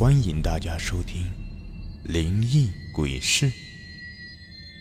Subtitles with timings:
[0.00, 1.24] 欢迎大家收听
[2.10, 3.50] 《灵异鬼事》，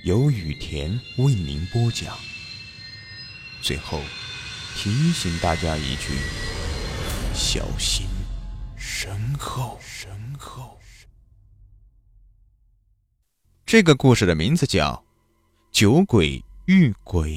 [0.05, 2.17] 由雨田为您播讲。
[3.61, 3.99] 最后
[4.75, 6.13] 提醒大家一句：
[7.33, 8.07] 小心
[8.77, 9.77] 身后。
[9.81, 10.09] 身
[10.39, 10.79] 后。
[13.65, 15.03] 这个故事的名字叫
[15.77, 17.29] 《酒鬼遇鬼》。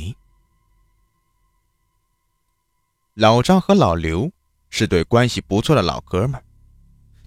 [3.15, 4.31] 老张和老刘
[4.71, 6.45] 是对关系不错的老哥们儿。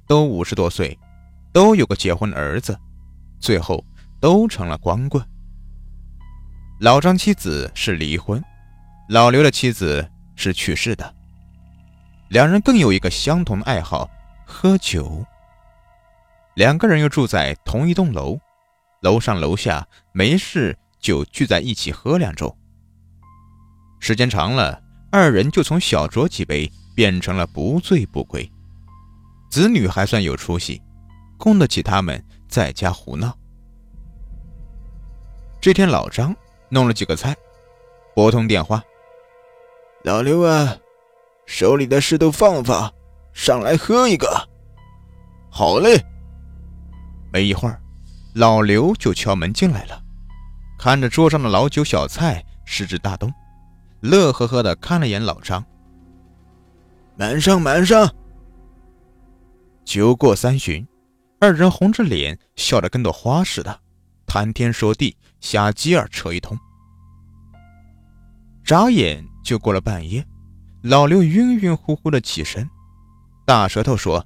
[0.08, 0.98] 都五十多岁，
[1.52, 2.78] 都有个结婚儿子，
[3.40, 3.84] 最后
[4.20, 5.26] 都成了光棍。
[6.80, 8.44] 老张妻子是离婚，
[9.10, 11.16] 老刘的妻子是去世的。
[12.30, 14.10] 两人更有一个相同的爱好——
[14.46, 15.26] 喝酒。
[16.56, 18.40] 两个人又住在同一栋楼，
[19.02, 22.54] 楼上楼下没事就聚在一起喝两盅。
[24.00, 24.82] 时间长了，
[25.12, 28.52] 二人就从小酌几杯变成了不醉不归。
[29.56, 30.82] 子女还算有出息，
[31.38, 33.34] 供得起他们在家胡闹。
[35.62, 36.36] 这天，老张
[36.68, 37.34] 弄了几个菜，
[38.14, 38.84] 拨通电话
[40.04, 40.76] ：“老刘啊，
[41.46, 42.94] 手里的事都放放，
[43.32, 44.28] 上来喝一个。
[45.50, 46.04] ”“好嘞。”
[47.32, 47.80] 没一会儿，
[48.34, 50.04] 老刘就敲门进来了，
[50.78, 53.34] 看着桌上的老酒小菜，食指大动，
[54.02, 55.64] 乐呵呵的看了眼老张
[57.16, 58.14] ：“满上，满上。”
[59.86, 60.86] 酒过三巡，
[61.40, 63.80] 二人红着脸，笑得跟朵花似的，
[64.26, 66.58] 谈天说地，瞎鸡儿扯一通。
[68.64, 70.26] 眨眼就过了半夜，
[70.82, 72.68] 老刘晕晕乎乎的起身，
[73.46, 74.26] 大舌头说：“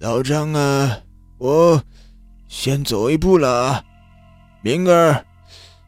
[0.00, 0.98] 老张啊，
[1.38, 1.80] 我
[2.48, 3.84] 先走一步了，
[4.60, 5.24] 明儿，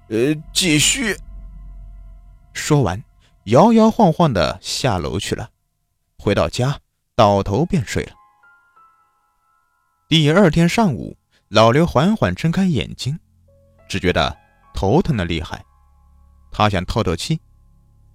[0.08, 1.16] 呃，继续。”
[2.54, 3.02] 说完，
[3.46, 5.50] 摇摇晃晃的下楼去了。
[6.18, 6.78] 回到家，
[7.16, 8.12] 倒头便睡了。
[10.08, 11.14] 第二天上午，
[11.48, 13.20] 老刘缓缓睁开眼睛，
[13.86, 14.34] 只觉得
[14.72, 15.62] 头疼的厉害。
[16.50, 17.38] 他想透透气，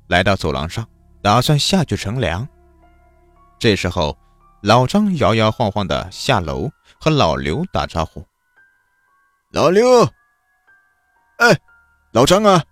[0.08, 0.90] 来到走廊上，
[1.22, 2.48] 打算下去乘凉。
[3.60, 4.18] 这时候，
[4.64, 6.68] 老张摇摇晃晃的下楼，
[7.00, 8.26] 和老刘打招呼
[9.54, 9.86] ：“老刘，
[11.38, 11.56] 哎，
[12.12, 12.64] 老张啊！”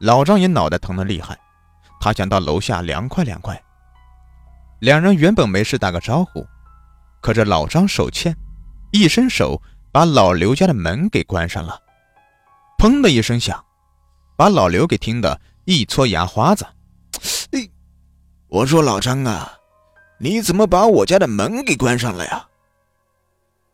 [0.00, 1.34] 老张也脑袋疼的厉害，
[1.98, 3.58] 他想到楼下凉快凉快。
[4.80, 6.46] 两人原本没事打个招呼。
[7.26, 8.36] 可这老张手欠，
[8.92, 9.60] 一伸手
[9.90, 11.82] 把老刘家的门给关上了，
[12.78, 13.64] 砰的一声响，
[14.36, 16.64] 把老刘给听得一撮牙花子。
[17.50, 17.68] 哎，
[18.46, 19.58] 我说老张啊，
[20.20, 22.46] 你怎么把我家的门给关上了呀？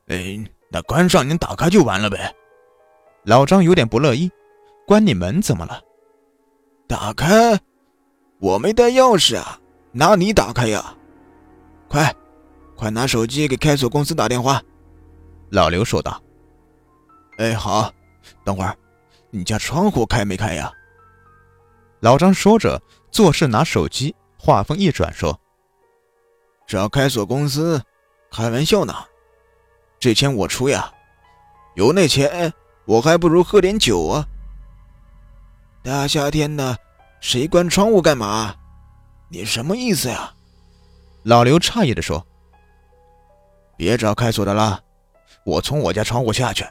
[0.08, 2.34] 哎，那关上你打开就完了呗。
[3.24, 4.30] 老张有点不乐意，
[4.86, 5.78] 关你门怎么了？
[6.88, 7.60] 打开？
[8.40, 9.60] 我没带钥匙啊，
[9.90, 10.96] 拿你打开呀？
[11.86, 12.16] 快！
[12.82, 14.60] 快拿手机给开锁公司打电话，
[15.50, 16.20] 老刘说道。
[17.38, 17.88] 哎，好，
[18.42, 18.76] 等会儿，
[19.30, 20.68] 你家窗户开没开呀？
[22.00, 22.82] 老张说着，
[23.12, 25.40] 做事拿手机，话锋一转说
[26.66, 27.80] ：“找开锁公司，
[28.32, 28.92] 开玩笑呢，
[30.00, 30.92] 这钱我出呀，
[31.76, 32.52] 有那钱
[32.84, 34.26] 我还不如喝点酒啊。
[35.84, 36.76] 大夏天的，
[37.20, 38.52] 谁关窗户干嘛？
[39.28, 40.34] 你什么意思呀？”
[41.22, 42.26] 老刘诧异的说。
[43.76, 44.80] 别找开锁的了，
[45.44, 46.64] 我从我家窗户下去，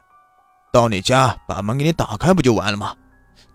[0.72, 2.96] 到你家把门给你打开不就完了吗？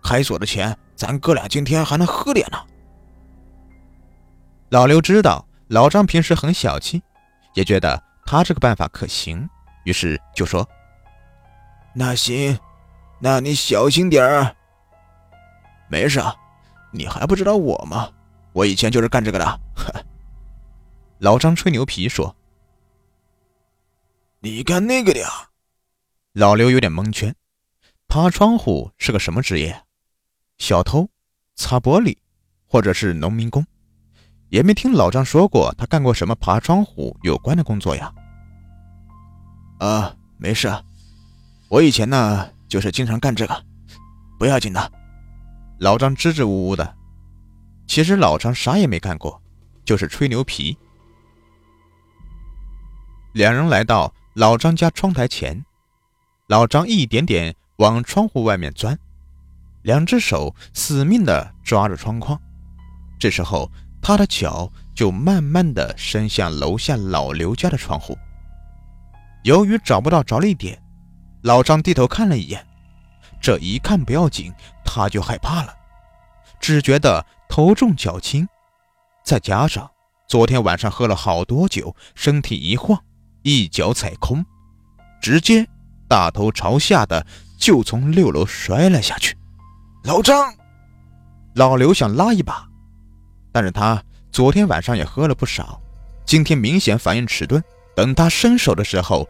[0.02, 2.58] 开锁的钱咱哥俩今天还能喝点呢。
[4.68, 7.02] 老刘知道老张平时很小气，
[7.54, 9.48] 也觉得他这个办法可行，
[9.84, 10.68] 于是就说
[11.94, 12.58] ：“那行，
[13.20, 14.54] 那你小心点儿。
[15.88, 16.20] 没事，
[16.92, 18.08] 你还不知道我吗？
[18.52, 19.92] 我以前就是干这个的。”呵，
[21.18, 22.34] 老张吹牛皮说。
[24.46, 25.28] 你干那个的呀？
[26.32, 27.34] 老刘有点蒙圈，
[28.06, 29.82] 爬窗户是个什么职业？
[30.58, 31.10] 小偷、
[31.56, 32.16] 擦玻璃，
[32.64, 33.66] 或者是农民工？
[34.50, 38.14] 也没听老张说过他干过什么爬窗户有关的工作呀。
[39.80, 40.72] 啊，没事，
[41.68, 43.64] 我以前呢就是经常干这个，
[44.38, 44.92] 不要紧的。
[45.80, 46.96] 老张支支吾吾的，
[47.88, 49.42] 其实老张啥也没干过，
[49.84, 50.78] 就是吹牛皮。
[53.32, 54.14] 两人来到。
[54.36, 55.64] 老张家窗台前，
[56.46, 58.98] 老张一点点往窗户外面钻，
[59.80, 62.38] 两只手死命地抓着窗框。
[63.18, 63.72] 这时候，
[64.02, 68.14] 他的脚就慢慢地伸向楼下老刘家的窗户。
[69.42, 70.78] 由于找不到着力点，
[71.40, 72.62] 老张低头看了一眼。
[73.40, 74.52] 这一看不要紧，
[74.84, 75.74] 他就害怕了，
[76.60, 78.46] 只觉得头重脚轻，
[79.24, 79.90] 再加上
[80.28, 83.02] 昨天晚上喝了好多酒，身体一晃，
[83.46, 84.44] 一脚踩空，
[85.22, 85.64] 直接
[86.08, 87.24] 大头朝下的
[87.56, 89.38] 就从六楼摔了下去。
[90.02, 90.52] 老张，
[91.54, 92.66] 老刘想拉一把，
[93.52, 94.02] 但是他
[94.32, 95.80] 昨天晚上也喝了不少，
[96.24, 97.62] 今天明显反应迟钝。
[97.94, 99.28] 等他伸手的时候，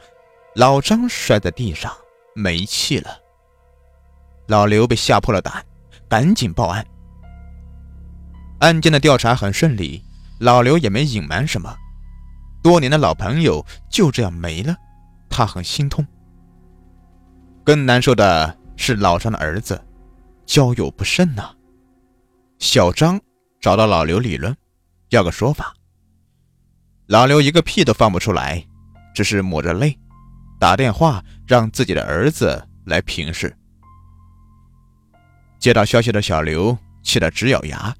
[0.55, 1.93] 老张摔在地上
[2.35, 3.11] 没气了。
[4.47, 5.63] 老刘被吓破了胆，
[6.09, 6.87] 赶紧报案。
[8.61, 10.03] 案件的调查很顺利，
[10.41, 11.77] 老刘也没隐瞒什么。
[12.63, 14.77] 多年的老朋友就这样没了，
[15.29, 16.07] 他很心痛。
[17.65, 19.81] 更难受的是老张的儿子，
[20.45, 21.51] 交友不慎呐。
[22.59, 23.21] 小张
[23.61, 24.57] 找到老刘理论，
[25.11, 25.75] 要个说法。
[27.07, 28.65] 老刘一个屁都放不出来，
[29.15, 29.97] 只是抹着泪，
[30.59, 33.57] 打电话让自己的儿子来平事。
[35.59, 37.95] 接到消息的小刘气得直咬牙。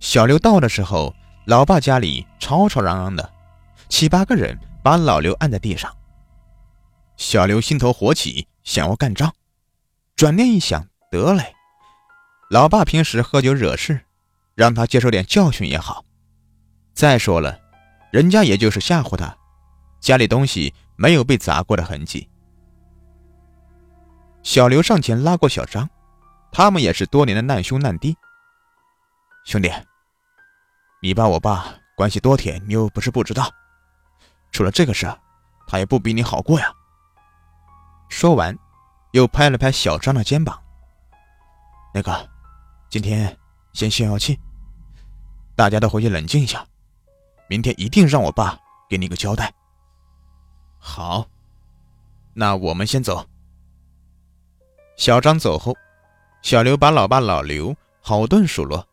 [0.00, 1.14] 小刘到的时候，
[1.46, 3.30] 老爸家里吵吵嚷嚷的，
[3.90, 5.94] 七八个人把老刘按在地上。
[7.18, 9.30] 小刘心头火起，想要干仗，
[10.16, 11.54] 转念一想，得嘞，
[12.48, 14.00] 老爸平时喝酒惹事，
[14.54, 16.04] 让他接受点教训也好。
[16.94, 17.60] 再说了，
[18.10, 19.36] 人家也就是吓唬他，
[20.00, 22.30] 家里东西没有被砸过的痕迹。
[24.42, 25.90] 小刘上前拉过小张，
[26.50, 28.16] 他们也是多年的难兄难弟，
[29.44, 29.70] 兄弟。
[31.04, 33.46] 你爸我爸关系多铁，你又不是不知道。
[34.52, 35.06] 出了这个事，
[35.66, 36.72] 他也不比你好过呀。
[38.08, 38.58] 说完，
[39.12, 40.58] 又拍了拍小张的肩膀。
[41.92, 42.26] 那个，
[42.88, 43.38] 今天
[43.74, 44.40] 先消消气，
[45.54, 46.66] 大家都回去冷静一下，
[47.48, 48.58] 明天一定让我爸
[48.88, 49.52] 给你个交代。
[50.78, 51.26] 好，
[52.32, 53.22] 那我们先走。
[54.96, 55.76] 小张走后，
[56.40, 58.88] 小刘把老爸老刘好顿数落。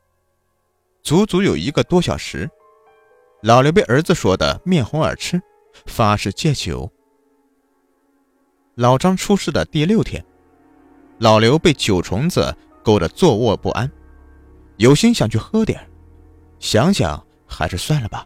[1.04, 2.50] 足足有一个多小时，
[3.42, 5.42] 老刘被儿子说的面红耳赤，
[5.86, 6.92] 发誓戒酒。
[8.76, 10.24] 老张出事的第六天，
[11.18, 13.92] 老刘被酒虫子勾得坐卧不安，
[14.78, 15.90] 有心想去喝点，
[16.60, 18.26] 想想还是算了吧。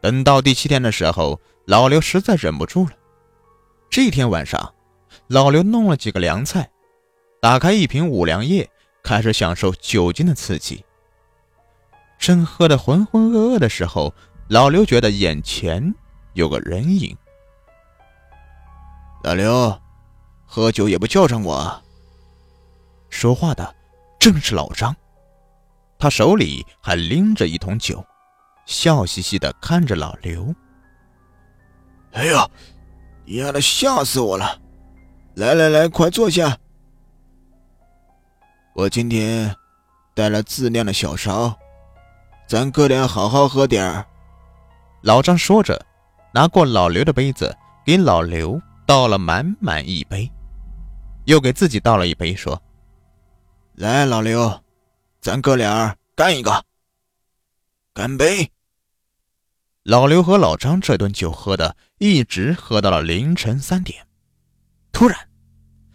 [0.00, 2.92] 等到第七天的时候，老刘实在忍不住了。
[3.90, 4.74] 这天晚上，
[5.26, 6.70] 老刘弄了几个凉菜，
[7.40, 8.68] 打开一瓶五粮液，
[9.02, 10.84] 开始享受酒精的刺激。
[12.22, 14.14] 正喝得浑浑噩噩的时候，
[14.46, 15.92] 老刘觉得眼前
[16.34, 17.16] 有个人影。
[19.24, 19.76] 老刘，
[20.46, 21.82] 喝酒也不叫上我。
[23.10, 23.74] 说话的
[24.20, 24.94] 正是老张，
[25.98, 28.04] 他手里还拎着一桶酒，
[28.66, 30.54] 笑嘻嘻的看着老刘。
[32.12, 32.48] 哎呀，
[33.26, 34.60] 丫的吓死我了！
[35.34, 36.56] 来来来，快坐下。
[38.76, 39.52] 我今天
[40.14, 41.58] 带了自酿的小烧。
[42.52, 44.06] 咱哥俩好好喝点儿。
[45.00, 45.86] 老张说着，
[46.34, 50.30] 拿过老刘的杯子，给老刘倒了满满一杯，
[51.24, 52.62] 又给自己倒了一杯，说
[53.76, 54.62] ：“来，老刘，
[55.22, 56.62] 咱哥俩干一个，
[57.94, 58.52] 干杯！”
[59.82, 64.06] 老刘和老张这顿酒喝的，一直喝到了凌晨三点。
[64.92, 65.18] 突然，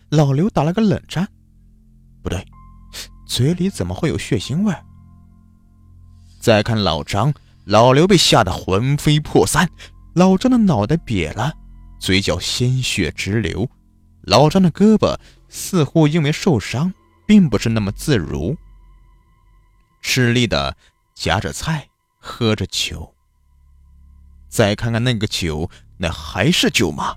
[0.09, 1.27] 老刘打了个冷战，
[2.23, 2.43] 不对，
[3.27, 4.73] 嘴里怎么会有血腥味？
[6.47, 7.33] 再看老张，
[7.65, 9.69] 老刘被吓得魂飞魄散，
[10.15, 11.53] 老张的脑袋瘪了，
[11.99, 13.69] 嘴角鲜血直流，
[14.21, 15.19] 老张的胳膊
[15.49, 16.93] 似乎因为受伤，
[17.25, 18.55] 并不是那么自如，
[20.01, 20.77] 吃力的
[21.13, 23.13] 夹着菜，喝着酒。
[24.47, 27.13] 再看看那个酒，那还是酒吗？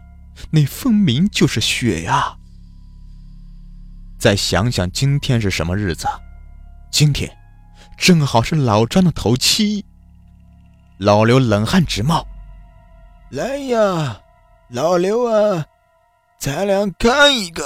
[0.50, 2.36] 那分明就是血呀！
[4.18, 6.08] 再想想今天是什么日子？
[6.90, 7.39] 今天。
[8.00, 9.84] 正好是老张的头七，
[10.96, 12.26] 老刘冷汗直冒。
[13.30, 14.18] 来呀，
[14.70, 15.62] 老刘啊，
[16.38, 17.62] 咱俩干一个！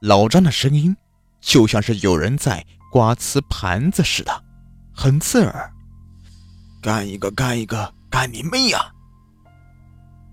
[0.00, 0.96] 老张的声音
[1.42, 4.42] 就像是有人在刮瓷盘子似的，
[4.94, 5.70] 很刺耳。
[6.80, 8.90] 干一个，干一个，干你妹呀！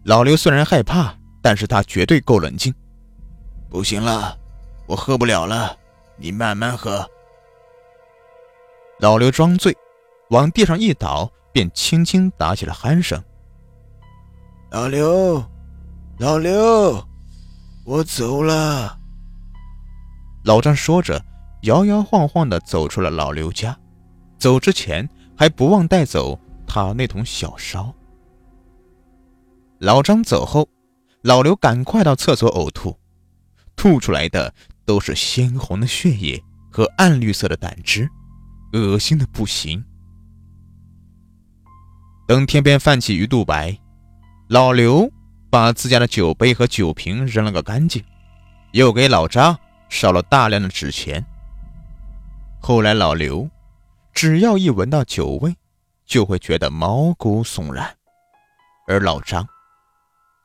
[0.06, 2.74] 老刘虽然害怕，但是他绝对够冷静。
[3.70, 4.38] 不行了，
[4.88, 5.76] 我喝不了了，
[6.16, 7.06] 你慢慢喝。
[9.00, 9.76] 老刘装醉，
[10.30, 13.22] 往地上一倒，便轻轻打起了鼾声。
[14.72, 15.42] 老刘，
[16.18, 17.02] 老刘，
[17.86, 19.00] 我走了。
[20.44, 21.24] 老张说着，
[21.62, 23.78] 摇摇晃晃地走出了老刘家，
[24.38, 26.38] 走之前还不忘带走
[26.68, 27.94] 他那桶小烧。
[29.78, 30.68] 老张走后，
[31.22, 32.98] 老刘赶快到厕所呕吐，
[33.78, 34.54] 吐出来的
[34.86, 38.10] 都是鲜红的血液和暗绿色的胆汁。
[38.74, 39.84] 恶心的不行，
[42.28, 43.78] 等天边泛起鱼肚白，
[44.48, 45.12] 老刘
[45.50, 48.04] 把自家的酒杯和酒瓶扔了个干净，
[48.74, 49.58] 又给老张
[49.90, 51.26] 烧了大量的纸钱。
[52.62, 53.50] 后来老刘
[54.14, 55.56] 只要一闻到酒味，
[56.06, 57.96] 就会觉得毛骨悚然，
[58.88, 59.48] 而老张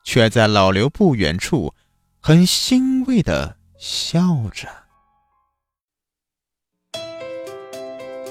[0.04, 1.74] 却在老刘不远处
[2.20, 4.83] 很欣慰的笑着。